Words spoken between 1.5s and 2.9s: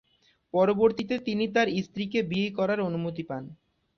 তার স্ত্রীকে বিয়ে করার